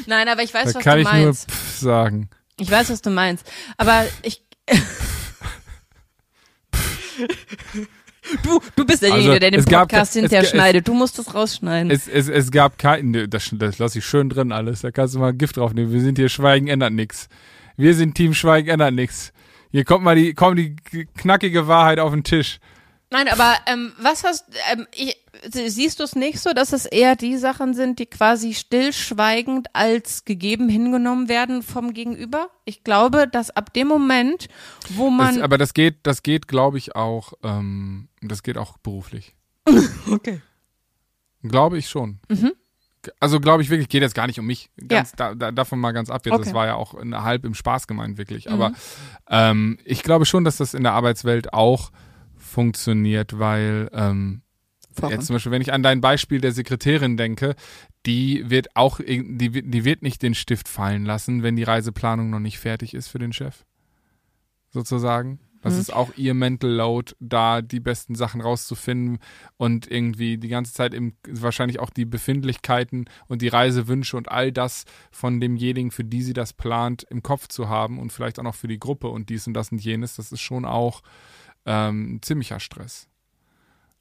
[0.06, 1.50] Nein, aber ich weiß, da was kann du ich nur meinst.
[1.50, 2.28] pff sagen.
[2.58, 3.50] Ich weiß, was du meinst.
[3.76, 4.42] Aber ich.
[8.42, 10.88] du, du bist derjenige, Also, der den gab- Podcast es- hinterher es- schneidet.
[10.88, 11.90] Du musst das rausschneiden.
[11.90, 14.80] Es, es, es gab kein, nö, das, das lasse ich schön drin alles.
[14.80, 15.92] Da kannst du mal Gift draufnehmen.
[15.92, 17.28] Wir sind hier Schweigen ändert nix.
[17.76, 19.32] Wir sind Team Schweigen ändert nix.
[19.70, 20.76] Hier kommt mal die, kommt die
[21.16, 22.58] knackige Wahrheit auf den Tisch.
[23.14, 25.16] Nein, aber ähm, was hast ähm, ich,
[25.52, 30.24] siehst du es nicht so, dass es eher die Sachen sind, die quasi stillschweigend als
[30.24, 32.48] gegeben hingenommen werden vom Gegenüber?
[32.64, 34.48] Ich glaube, dass ab dem Moment,
[34.90, 38.78] wo man Das, aber das geht, das geht, glaube ich, auch, ähm, das geht auch
[38.78, 39.36] beruflich.
[40.10, 40.42] okay.
[41.44, 42.18] Glaube ich schon.
[42.28, 42.52] Mhm.
[43.20, 44.70] Also glaube ich wirklich, geht jetzt gar nicht um mich.
[44.88, 46.26] Ganz, da, da, davon mal ganz ab.
[46.26, 46.44] Jetzt, Okay.
[46.46, 48.46] das war ja auch in- halb im Spaß gemeint, wirklich.
[48.46, 48.52] Mhm.
[48.54, 48.72] Aber
[49.30, 51.92] ähm, ich glaube schon, dass das in der Arbeitswelt auch
[52.54, 54.42] funktioniert, weil ähm,
[55.10, 57.54] jetzt zum Beispiel, wenn ich an dein Beispiel der Sekretärin denke,
[58.06, 62.30] die wird auch, die, wird- die wird nicht den Stift fallen lassen, wenn die Reiseplanung
[62.30, 63.64] noch nicht fertig ist für den Chef.
[64.70, 65.38] Sozusagen.
[65.62, 65.80] Das Mhm.
[65.80, 69.18] ist auch ihr Mental Load, da die besten Sachen rauszufinden
[69.56, 74.52] und irgendwie die ganze Zeit eben wahrscheinlich auch die Befindlichkeiten und die Reisewünsche und all
[74.52, 78.42] das von demjenigen, für die sie das plant, im Kopf zu haben und vielleicht auch
[78.44, 80.16] noch für die Gruppe und dies und das und jenes.
[80.16, 81.00] Das ist schon auch
[81.66, 83.06] ähm, ziemlicher Stress.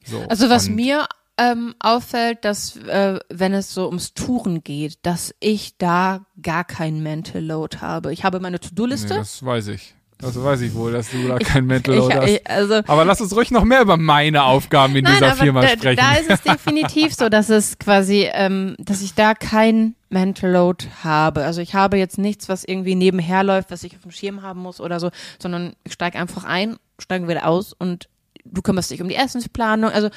[0.06, 5.34] So, Also was mir ähm, auffällt, dass äh, wenn es so ums Touren geht, dass
[5.40, 8.14] ich da gar kein Mental Load habe.
[8.14, 9.16] Ich habe meine Nee, To-Do-Liste.
[9.16, 9.96] das weiß ich.
[10.20, 12.30] Das weiß ich wohl, dass du da kein Mental Load hast.
[12.30, 15.62] ich, also Aber lass uns ruhig noch mehr über meine Aufgaben in Nein, dieser Firma
[15.62, 15.98] da, sprechen.
[15.98, 20.86] da ist es definitiv so, dass es quasi, ähm, dass ich da kein Mental Load
[21.04, 21.44] habe.
[21.44, 24.62] Also ich habe jetzt nichts, was irgendwie nebenher läuft, was ich auf dem Schirm haben
[24.62, 28.10] muss oder so, sondern ich steige einfach ein, steige wieder aus und
[28.46, 29.92] du kümmerst dich um die Essensplanung.
[29.92, 30.10] Also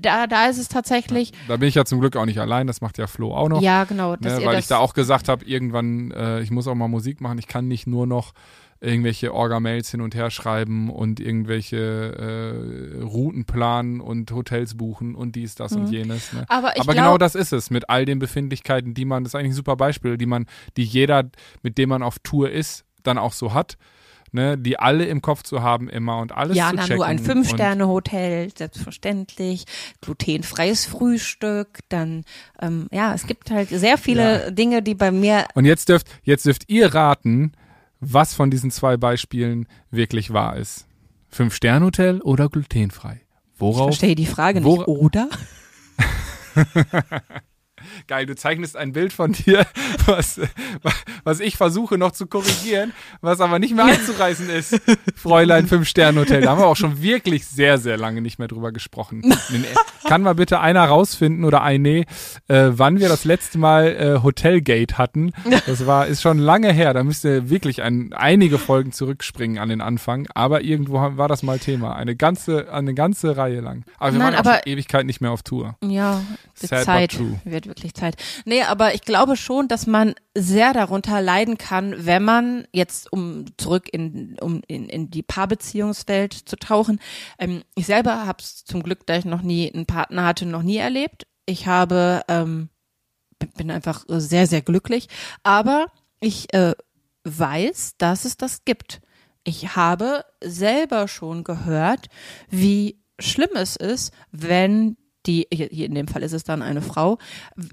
[0.00, 2.80] da, da ist es tatsächlich, Da bin ich ja zum Glück auch nicht allein, das
[2.80, 3.62] macht ja Flo auch noch.
[3.62, 6.88] ja, genau, ne, weil ich da auch gesagt habe, irgendwann, äh, ich muss auch mal
[6.88, 8.32] Musik machen, ich kann nicht nur noch
[8.80, 15.36] irgendwelche Orga-Mails hin und her schreiben und irgendwelche äh, Routen planen und Hotels buchen und
[15.36, 16.32] dies, das und jenes.
[16.32, 16.40] Ne?
[16.40, 16.46] Mhm.
[16.48, 19.52] Aber Aber genau das ist es, mit all den Befindlichkeiten, die man, das ist eigentlich
[19.52, 21.30] ein super Beispiel, die man, die jeder,
[21.62, 23.76] mit dem man auf Tour ist, dann auch so hat.
[24.34, 26.96] Ne, die alle im Kopf zu haben immer und alles ja, zu na, checken.
[26.96, 29.66] nur ein Fünf-Sterne-Hotel, selbstverständlich,
[30.00, 32.24] glutenfreies Frühstück, dann,
[32.58, 36.46] ähm, ja, es gibt halt sehr viele Dinge, die bei mir, Und jetzt dürft, jetzt
[36.46, 37.52] dürft ihr raten,
[38.00, 40.86] was von diesen zwei Beispielen wirklich wahr ist.
[41.28, 43.20] Fünf-Sterne-Hotel oder glutenfrei?
[43.22, 43.88] ich Worauf?
[43.88, 45.28] verstehe die Frage nicht, oder?
[48.06, 49.66] Geil, du zeichnest ein Bild von dir,
[50.06, 50.40] was,
[51.24, 54.80] was ich versuche noch zu korrigieren, was aber nicht mehr einzureißen ist.
[55.14, 56.42] Fräulein Fünf-Sterne-Hotel.
[56.42, 59.22] Da haben wir auch schon wirklich sehr, sehr lange nicht mehr drüber gesprochen.
[60.06, 62.00] Kann mal bitte einer rausfinden oder eine,
[62.48, 63.86] äh, wann wir das letzte Mal
[64.18, 65.32] äh, Hotelgate hatten.
[65.66, 66.92] Das war, ist schon lange her.
[66.94, 70.26] Da müsst ihr wirklich ein, einige Folgen zurückspringen an den Anfang.
[70.34, 71.94] Aber irgendwo war das mal Thema.
[71.96, 73.84] Eine ganze, eine ganze Reihe lang.
[73.98, 75.76] Aber wir Nein, waren auch aber- Ewigkeit nicht mehr auf Tour.
[75.84, 76.22] Ja,
[76.60, 78.16] die Sad Zeit wird wirklich Zeit.
[78.44, 83.44] Nee, aber ich glaube schon, dass man sehr darunter leiden kann, wenn man jetzt, um
[83.58, 87.00] zurück in, um in, in die Paarbeziehungswelt zu tauchen.
[87.38, 90.62] Ähm, ich selber habe es zum Glück, da ich noch nie einen Partner hatte, noch
[90.62, 91.26] nie erlebt.
[91.46, 92.68] Ich habe, ähm,
[93.56, 95.08] bin- einfach sehr, sehr glücklich.
[95.42, 95.86] Aber
[96.20, 96.74] ich äh,
[97.24, 99.00] weiß, dass es das gibt.
[99.44, 102.06] Ich habe selber schon gehört,
[102.48, 107.18] wie schlimm es ist, wenn die, hier in dem Fall ist es dann eine Frau,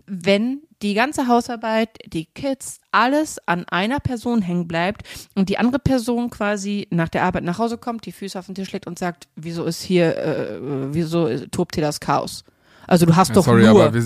[0.06, 5.04] wenn die ganze Hausarbeit, die Kids, alles an einer Person hängen bleibt
[5.36, 8.56] und die andere Person quasi nach der Arbeit nach Hause kommt, die Füße auf den
[8.56, 10.58] Tisch legt und sagt, wieso ist hier, äh,
[10.94, 12.44] wieso tobt hier das Chaos?
[12.88, 13.84] Also du hast Ja, doch sorry, nur.
[13.84, 14.04] aber wir,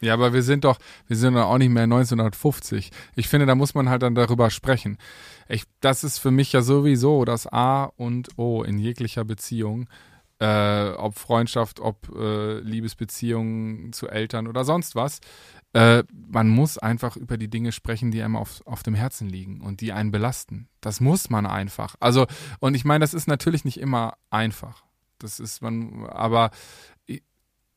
[0.00, 2.90] ja, aber wir sind doch, wir sind doch auch nicht mehr 1950.
[3.14, 4.98] Ich finde, da muss man halt dann darüber sprechen.
[5.48, 9.88] Ich, das ist für mich ja sowieso das A und O in jeglicher Beziehung.
[10.42, 15.20] Äh, ob Freundschaft, ob äh, Liebesbeziehungen zu Eltern oder sonst was.
[15.72, 19.60] Äh, man muss einfach über die Dinge sprechen, die einem auf, auf dem Herzen liegen
[19.60, 20.68] und die einen belasten.
[20.80, 21.94] Das muss man einfach.
[22.00, 22.26] Also,
[22.58, 24.82] und ich meine, das ist natürlich nicht immer einfach.
[25.20, 26.50] Das ist man, aber
[27.06, 27.22] ich,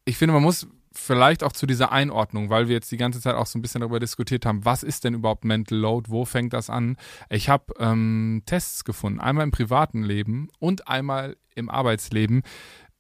[0.06, 0.68] ich finde, man muss
[0.98, 3.82] vielleicht auch zu dieser Einordnung, weil wir jetzt die ganze Zeit auch so ein bisschen
[3.82, 6.98] darüber diskutiert haben, was ist denn überhaupt Mental Load, wo fängt das an?
[7.30, 12.44] Ich habe ähm, Tests gefunden, einmal im privaten Leben und einmal im Arbeitsleben,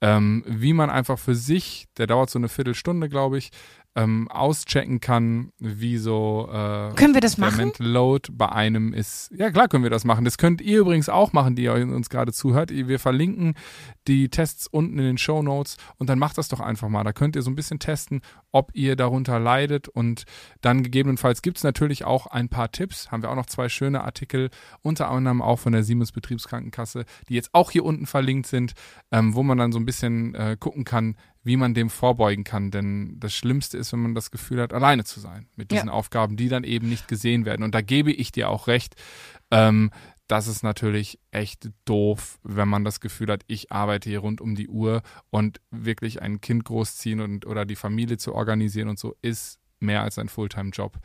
[0.02, 3.52] ähm, wie man einfach für sich, der dauert so eine Viertelstunde, glaube ich,
[3.96, 7.58] ähm, auschecken kann, wie so äh, Können wir das der machen?
[7.58, 9.32] Mental Load bei einem ist.
[9.36, 10.26] Ja, klar können wir das machen.
[10.26, 12.72] Das könnt ihr übrigens auch machen, die ihr uns gerade zuhört.
[12.72, 13.56] Wir verlinken
[14.08, 17.04] die Tests unten in den Show Notes und dann macht das doch einfach mal.
[17.04, 20.26] Da könnt ihr so ein bisschen testen, ob ihr darunter leidet und
[20.62, 23.12] dann gegebenenfalls gibt es natürlich auch ein paar Tipps.
[23.12, 24.50] Haben wir auch noch zwei schöne Artikel,
[24.82, 28.74] unter anderem auch von der Siemens Betriebskrankenkasse, die jetzt auch hier unten verlinkt sind,
[29.12, 32.72] ähm, wo man dann so ein bisschen äh, gucken kann, wie man dem vorbeugen kann.
[32.72, 35.94] Denn das Schlimmste ist, wenn man das Gefühl hat, alleine zu sein mit diesen Ja.
[35.94, 37.64] Aufgaben, die dann eben nicht gesehen werden.
[37.64, 38.96] Und da gebe ich dir auch recht.
[39.52, 39.92] Ähm,
[40.28, 44.56] das ist natürlich echt doof, wenn man das Gefühl hat, ich arbeite hier rund um
[44.56, 49.16] die Uhr und wirklich ein Kind großziehen und oder die Familie zu organisieren und so
[49.22, 50.98] ist mehr als ein Fulltime-Job,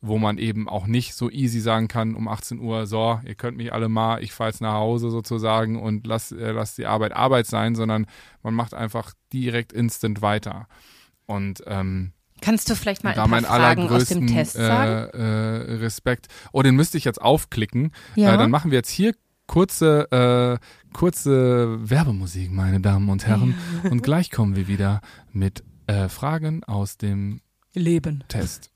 [0.00, 3.56] wo man eben auch nicht so easy sagen kann um 18 Uhr, so, ihr könnt
[3.56, 7.12] mich alle mal, ich fahre jetzt nach Hause sozusagen und lass, äh, lass die Arbeit
[7.12, 8.06] Arbeit sein, sondern
[8.42, 10.66] man macht einfach direkt instant weiter.
[11.26, 14.66] Und ähm, Kannst du vielleicht mal da ein mein paar Fragen aus dem Test äh,
[14.66, 15.18] sagen?
[15.18, 16.28] äh, Respekt.
[16.52, 17.92] Oh, den müsste ich jetzt aufklicken.
[18.16, 18.34] Ja.
[18.34, 19.14] Äh, dann machen wir jetzt hier
[19.46, 23.54] kurze, äh, kurze Werbemusik, meine Damen und Herren.
[23.90, 25.00] Und gleich kommen wir wieder
[25.32, 27.40] mit äh, Fragen aus dem
[27.74, 28.24] Leben.
[28.28, 28.70] Test.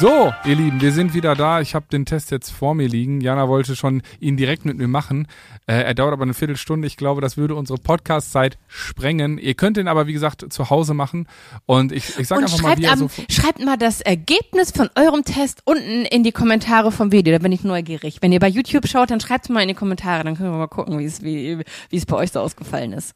[0.00, 1.60] So, ihr Lieben, wir sind wieder da.
[1.60, 3.20] Ich habe den Test jetzt vor mir liegen.
[3.20, 5.28] Jana wollte schon ihn direkt mit mir machen.
[5.66, 6.86] Äh, er dauert aber eine Viertelstunde.
[6.86, 9.38] Ich glaube, das würde unsere Podcast-Zeit sprengen.
[9.38, 11.28] Ihr könnt ihn aber, wie gesagt, zu Hause machen.
[11.66, 13.08] Und ich, ich sag Und einfach mal, wie am, so.
[13.30, 17.32] schreibt mal das Ergebnis von eurem Test unten in die Kommentare vom Video.
[17.32, 18.18] Da bin ich neugierig.
[18.20, 20.24] Wenn ihr bei YouTube schaut, dann schreibt mal in die Kommentare.
[20.24, 21.58] Dann können wir mal gucken, wie es wie,
[21.90, 23.14] wie es bei euch so ausgefallen ist.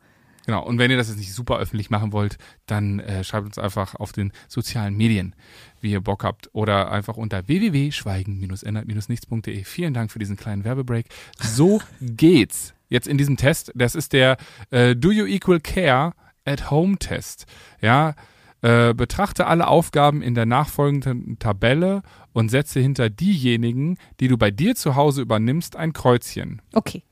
[0.49, 0.65] Genau.
[0.65, 3.97] Und wenn ihr das jetzt nicht super öffentlich machen wollt, dann äh, schreibt uns einfach
[3.97, 5.37] auf den sozialen Medien,
[5.83, 6.49] wie ihr Bock habt.
[6.55, 9.65] Oder einfach unter www.schweigen-ändert-nichts.de.
[9.65, 11.05] Vielen Dank für diesen kleinen Werbebreak.
[11.39, 12.73] So geht's.
[12.89, 13.73] Jetzt in diesem Test.
[13.75, 14.39] Das ist der
[14.71, 16.15] äh, Do You Equal Care
[16.47, 17.45] at Home Test.
[17.83, 18.15] Ja.
[18.63, 22.01] Äh, betrachte alle Aufgaben in der nachfolgenden Tabelle
[22.33, 26.63] und setze hinter diejenigen, die du bei dir zu Hause übernimmst, ein Kreuzchen.
[26.73, 27.03] Okay.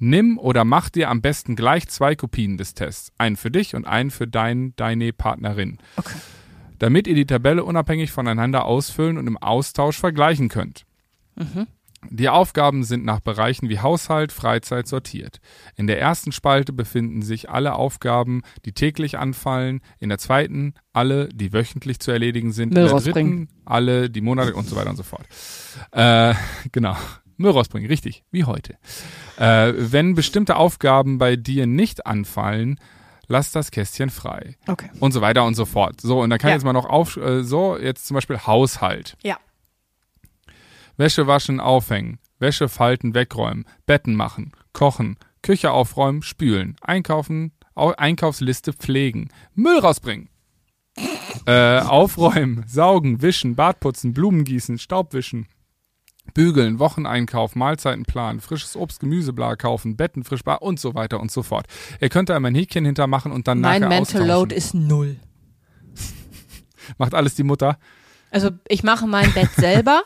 [0.00, 3.12] Nimm oder mach dir am besten gleich zwei Kopien des Tests.
[3.18, 5.78] Einen für dich und einen für dein, deine Partnerin.
[5.96, 6.16] Okay.
[6.78, 10.86] Damit ihr die Tabelle unabhängig voneinander ausfüllen und im Austausch vergleichen könnt.
[12.08, 15.40] Die Aufgaben sind nach Bereichen wie Haushalt, Freizeit sortiert.
[15.76, 21.28] In der ersten Spalte befinden sich alle Aufgaben, die täglich anfallen, in der zweiten alle,
[21.28, 24.90] die wöchentlich zu erledigen sind, Müll in der dritten alle, die Monate und so weiter
[24.90, 25.26] und so fort.
[25.92, 26.34] Äh,
[26.72, 26.96] genau.
[27.40, 28.74] Müll rausbringen, richtig, wie heute.
[29.38, 32.78] Äh, wenn bestimmte Aufgaben bei dir nicht anfallen,
[33.28, 34.56] lass das Kästchen frei.
[34.68, 34.90] Okay.
[35.00, 36.00] Und so weiter und so fort.
[36.00, 36.56] So, und da kann Ja.
[36.56, 39.16] jetzt mal noch auf, äh, so, jetzt zum Beispiel Haushalt.
[39.22, 39.38] Ja.
[40.96, 48.74] Wäsche waschen, aufhängen, Wäsche falten, wegräumen, Betten machen, kochen, Küche aufräumen, spülen, einkaufen, Au Einkaufsliste
[48.74, 50.28] pflegen, Müll rausbringen.
[51.46, 55.46] äh, aufräumen, saugen, wischen, Bad putzen, Blumen gießen, Staub wischen,
[56.34, 61.30] bügeln, Wocheneinkauf, Mahlzeiten planen, frisches Obst, Gemüseblar kaufen, Betten frisch bar und so weiter und
[61.30, 61.66] so fort.
[62.00, 64.28] Ihr könnt da immer ein Häkchen hintermachen und dann Mein nachher Mental austauschen.
[64.28, 65.16] Load ist null.
[66.98, 67.78] Macht alles die Mutter.
[68.30, 70.02] Also ich mache mein Bett selber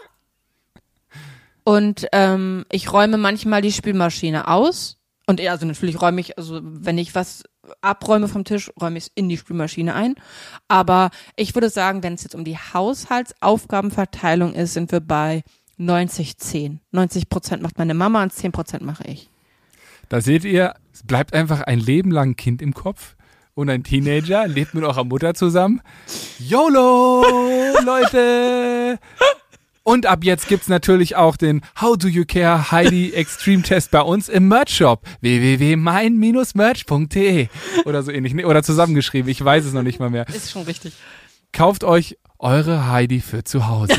[1.65, 4.99] und ähm, ich räume manchmal die Spülmaschine aus.
[5.27, 7.45] Und ja, also natürlich räume ich, also wenn ich was
[7.81, 10.15] abräume vom Tisch, räume ich es in die Spülmaschine ein.
[10.69, 15.43] Aber ich würde sagen, wenn es jetzt um die Haushaltsaufgabenverteilung ist, sind wir bei
[15.79, 16.79] 90-10.
[16.93, 19.29] 90 Prozent macht meine Mama und 10 Prozent mache ich.
[20.09, 23.17] Da seht ihr, es bleibt einfach ein Leben lang ein Kind im Kopf
[23.55, 25.81] und ein Teenager lebt mit eurer Mutter zusammen.
[26.39, 27.25] YOLO,
[27.85, 28.99] Leute!
[29.87, 34.01] Und ab jetzt gibt's natürlich auch den How Do You Care Heidi Extreme Test bei
[34.01, 37.49] uns im Merch Shop www.mein-merch.de
[37.85, 40.27] oder so ähnlich Nee, oder zusammengeschrieben, ich weiß es noch nicht mal mehr.
[40.29, 40.95] Ist schon richtig.
[41.53, 43.93] Kauft euch eure Heidi für zu Hause.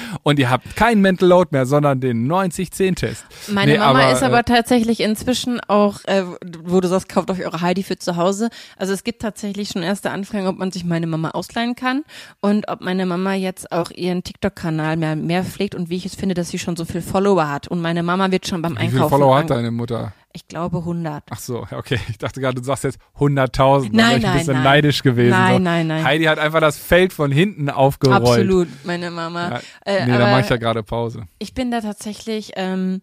[0.23, 3.25] Und ihr habt keinen Mental Load mehr, sondern den 90-10-Test.
[3.49, 6.23] Meine Nee, Mama aber, ist äh, aber tatsächlich inzwischen auch, äh,
[6.63, 8.49] wo du sagst, kauft euch eure Heidi für zu Hause.
[8.77, 12.03] Also es gibt tatsächlich schon erste Anfragen, ob man sich meine Mama ausleihen kann
[12.41, 16.15] und ob meine Mama jetzt auch ihren TikTok-Kanal mehr, mehr pflegt und wie ich es
[16.15, 17.67] finde, dass sie schon so viel Follower hat.
[17.67, 19.09] Und meine Mama wird schon beim Wie viele Einkaufen.
[19.09, 20.13] Follower hat deine Mutter?
[20.33, 21.23] Ich glaube 100.
[21.29, 21.99] Ach so, okay.
[22.07, 23.27] Ich dachte gerade, du sagst jetzt 100.000.
[23.57, 24.63] Da Nein, wäre ich ein nein, bisschen nein.
[24.63, 25.31] neidisch gewesen.
[25.31, 25.59] Nein, so.
[25.59, 26.03] nein, nein.
[26.05, 28.21] Heidi hat einfach das Feld von hinten aufgerollt.
[28.21, 29.49] Absolut, meine Mama.
[29.49, 31.27] Ja, Äh, nee, da mache ich ja gerade Pause.
[31.39, 33.01] ich bin da tatsächlich, ähm,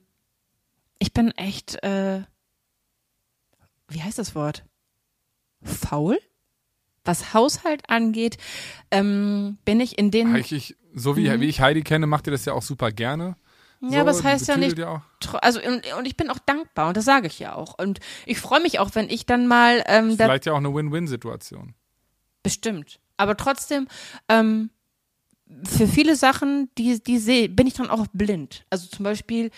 [0.98, 2.22] ich bin echt, äh,
[3.88, 4.64] wie heißt das Wort?
[5.62, 6.18] Faul?
[7.04, 8.36] Was Haushalt angeht,
[8.90, 10.34] ähm, bin ich in den.
[10.36, 13.36] Ich, ich, so wie, wie ich Heidi kenne, macht ihr das ja auch super gerne.
[13.80, 14.78] ja, so, aber es heißt ja nicht.
[15.40, 17.78] Also und, und ich bin auch dankbar und das sage ich ja auch.
[17.78, 20.74] Und ich freue mich auch, wenn ich dann mal ähm, da Vielleicht ja auch eine
[20.74, 21.74] Win-Win-Situation.
[22.42, 23.00] Bestimmt.
[23.16, 23.88] Aber trotzdem,
[24.28, 24.70] ähm,
[25.64, 28.64] für viele Sachen, die, die sehe, bin ich dann auch blind.
[28.70, 29.50] Also zum Beispiel,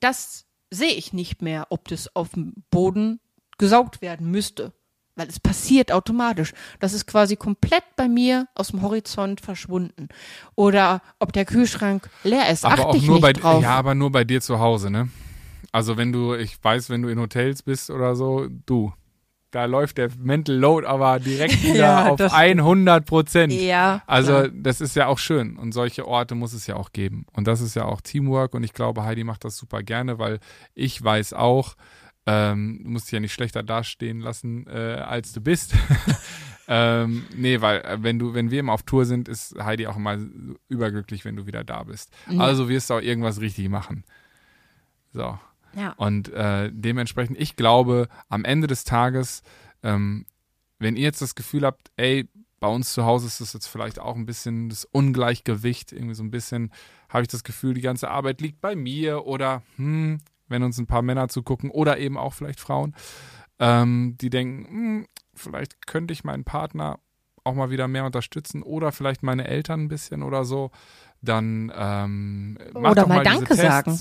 [0.00, 3.20] das sehe ich nicht mehr, ob das auf dem Boden
[3.58, 4.72] gesaugt werden müsste.
[5.18, 6.52] Weil es passiert automatisch.
[6.78, 10.08] Das ist quasi komplett bei mir aus dem Horizont verschwunden.
[10.56, 12.66] Oder ob der Kühlschrank leer ist.
[12.66, 13.62] Aber Achte auch ich nur nicht bei, drauf.
[13.62, 15.08] ja, aber nur bei dir zu Hause, ne?
[15.72, 18.92] Also wenn du, ich weiß, wenn du in Hotels bist oder so, du,
[19.56, 23.52] da läuft der Mental Load aber direkt wieder Ja, auf das- 100 Prozent.
[23.52, 24.48] Ja, Also klar.
[24.52, 27.24] das ist ja auch schön und solche Orte muss es ja auch geben.
[27.32, 30.40] Und das ist ja auch Teamwork und ich glaube, Heidi macht das super gerne, weil
[30.74, 31.74] ich weiß auch,
[32.26, 35.74] ähm, du musst dich ja nicht schlechter dastehen lassen, äh, als du bist.
[36.68, 39.96] ähm, nee, weil äh, wenn du, wenn wir immer auf Tour sind, ist Heidi auch
[39.96, 40.18] immer
[40.68, 42.12] überglücklich, wenn du wieder da bist.
[42.28, 42.40] Ja.
[42.40, 44.04] Also wirst du auch irgendwas richtig machen.
[45.12, 45.38] So.
[45.76, 45.92] Ja.
[45.96, 49.42] Und äh, dementsprechend, ich glaube, am Ende des Tages,
[49.82, 50.26] ähm,
[50.78, 53.98] wenn ihr jetzt das Gefühl habt, ey, bei uns zu Hause ist das jetzt vielleicht
[53.98, 56.72] auch ein bisschen das Ungleichgewicht, irgendwie so ein bisschen,
[57.08, 60.86] habe ich das Gefühl, die ganze Arbeit liegt bei mir oder, hm, wenn uns ein
[60.86, 62.94] paar Männer zugucken oder eben auch vielleicht Frauen,
[63.58, 66.98] ähm, die denken, hm, vielleicht könnte ich meinen Partner
[67.44, 70.70] auch mal wieder mehr unterstützen oder vielleicht meine Eltern ein bisschen oder so,
[71.20, 74.00] dann ähm, macht Oder doch mal diese Danke sagen.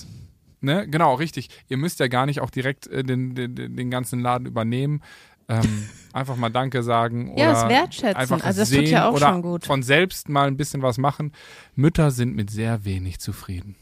[0.66, 0.86] Ne?
[0.88, 1.50] Genau, richtig.
[1.70, 5.02] Ihr müsst ja gar nicht auch direkt äh, den, den, den ganzen Laden übernehmen.
[5.48, 8.16] Ähm, einfach mal Danke sagen oder Ja, das Wertschätzen.
[8.16, 9.64] einfach Also das sehen tut ja auch oder schon gut.
[9.66, 11.32] von selbst mal ein bisschen was machen.
[11.76, 13.76] Mütter sind mit sehr wenig zufrieden.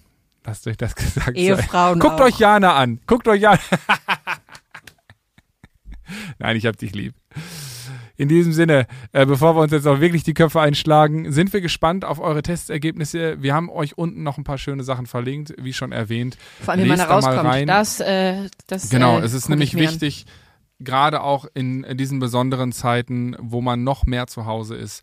[0.46, 1.36] Lasst euch das gesagt sein.
[1.36, 2.26] Ehefrauen Guckt auch.
[2.26, 3.00] euch Jana an.
[3.08, 3.60] Guckt euch Jana.
[6.38, 7.16] Nein, ich hab dich lieb.
[8.16, 11.62] In diesem Sinne, äh, bevor wir uns jetzt auch wirklich die Köpfe einschlagen, sind wir
[11.62, 13.42] gespannt auf eure Testergebnisse.
[13.42, 16.38] Wir haben euch unten noch ein paar schöne Sachen verlinkt, wie schon erwähnt.
[16.62, 17.44] Vor allem, wenn man da rauskommt.
[17.44, 17.68] rein.
[17.68, 19.94] Das, äh, das, Genau, äh, es ist nämlich ich mir an.
[19.94, 20.26] wichtig,
[20.80, 25.02] gerade auch in, in diesen besonderen Zeiten, wo man noch mehr zu Hause ist,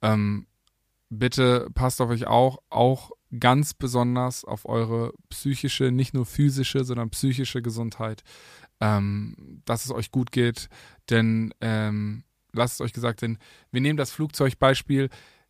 [0.00, 0.46] ähm,
[1.10, 7.10] bitte passt auf euch auch, auch ganz besonders auf eure psychische, nicht nur physische, sondern
[7.10, 8.22] psychische Gesundheit,
[8.80, 10.68] ähm, dass es euch gut geht.
[11.10, 13.38] Denn ähm, lasst es euch gesagt, denn
[13.70, 15.08] wir nehmen das Flugzeugbeispiel.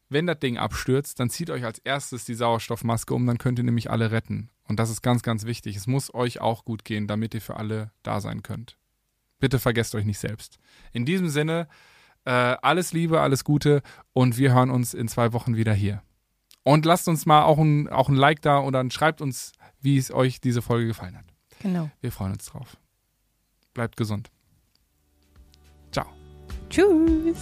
[0.09, 3.65] Wenn das Ding abstürzt, dann zieht euch als erstes die Sauerstoffmaske um, dann könnt ihr
[3.65, 4.51] nämlich alle retten.
[4.69, 5.77] Und das ist ganz, ganz wichtig.
[5.77, 8.77] Es muss euch auch gut gehen, damit ihr für alle da sein könnt.
[9.41, 10.59] Bitte vergesst euch nicht selbst.
[10.93, 11.67] In diesem Sinne,
[12.25, 16.03] äh, alles Liebe, alles Gute und wir hören uns in zwei Wochen wieder hier.
[16.62, 19.97] Und lasst uns mal auch ein, auch ein Like da und dann schreibt uns, wie
[19.97, 21.27] es euch diese Folge gefallen hat.
[21.61, 21.91] Genau.
[22.01, 22.77] Wir freuen uns drauf.
[23.75, 24.31] Bleibt gesund.
[26.72, 27.37] Tschüss.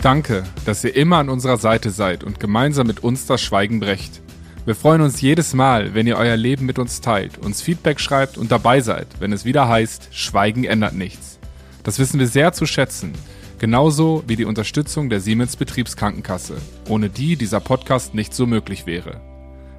[0.00, 4.20] Danke, dass ihr immer an unserer Seite seid und gemeinsam mit uns das Schweigen brecht.
[4.64, 8.38] Wir freuen uns jedes Mal, wenn ihr euer Leben mit uns teilt, uns Feedback schreibt
[8.38, 11.40] und dabei seid, wenn es wieder heißt, Schweigen ändert nichts.
[11.82, 13.12] Das wissen wir sehr zu schätzen.
[13.58, 16.56] Genauso wie die Unterstützung der Siemens Betriebskrankenkasse,
[16.88, 19.20] ohne die dieser Podcast nicht so möglich wäre.